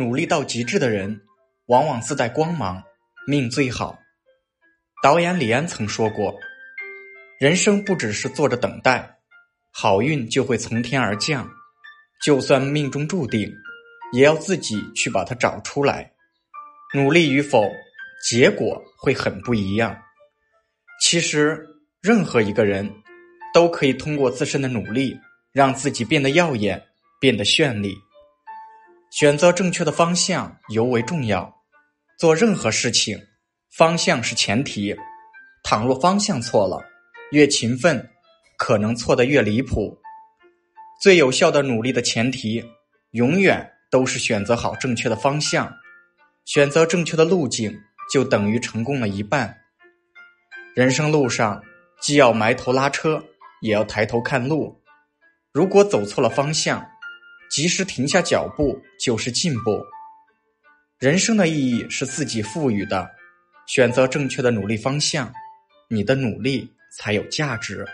[0.00, 1.20] 努力到极致的人，
[1.66, 2.82] 往往自带光芒，
[3.26, 3.98] 命最好。
[5.02, 6.34] 导演李安曾说过
[7.38, 9.18] ：“人生不只是坐着等待，
[9.70, 11.46] 好运就会从天而降。
[12.24, 13.52] 就算命中注定，
[14.14, 16.10] 也要自己去把它找出来。
[16.94, 17.70] 努力与否，
[18.26, 19.94] 结果会很不一样。
[21.02, 21.62] 其实，
[22.00, 22.90] 任何一个人，
[23.52, 25.14] 都可以通过自身的努力，
[25.52, 26.82] 让自己变得耀眼，
[27.20, 27.94] 变得绚丽。”
[29.10, 31.52] 选择正确的方向尤为重要。
[32.16, 33.18] 做任何事情，
[33.76, 34.96] 方向是前提。
[35.62, 36.80] 倘若方向错了，
[37.32, 38.08] 越勤奋，
[38.56, 39.98] 可能错得越离谱。
[41.00, 42.64] 最有效的努力的前提，
[43.12, 45.72] 永远都是选择好正确的方向。
[46.44, 47.76] 选择正确的路径，
[48.12, 49.56] 就等于成功了一半。
[50.74, 51.62] 人生路上，
[52.00, 53.22] 既要埋头拉车，
[53.60, 54.80] 也要抬头看路。
[55.52, 56.86] 如果走错了方向，
[57.50, 59.84] 及时停下脚步就是进步。
[60.98, 63.10] 人生的意义是自己赋予的，
[63.66, 65.32] 选择正确的努力方向，
[65.88, 67.86] 你的努力才有价值。